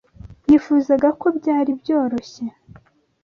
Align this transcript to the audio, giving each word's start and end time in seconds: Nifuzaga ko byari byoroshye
Nifuzaga 0.47 1.09
ko 1.21 1.27
byari 1.37 1.71
byoroshye 1.81 2.45